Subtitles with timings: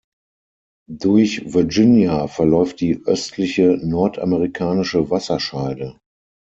[0.89, 5.95] Durch Virginia verläuft die Östliche Nordamerikanische Wasserscheide.